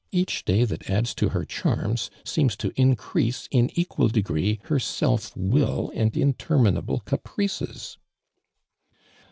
Kacli 0.11 0.43
day 0.45 0.63
that 0.65 0.89
adds 0.89 1.13
to 1.13 1.29
her 1.29 1.45
charms, 1.45 2.09
seems 2.25 2.55
to 2.55 2.73
in 2.75 2.95
crease, 2.95 3.47
in 3.51 3.69
equal 3.75 4.07
degree, 4.07 4.59
her 4.63 4.79
self 4.79 5.37
will 5.37 5.91
and 5.93 6.17
interminable 6.17 7.01
caprices 7.01 7.99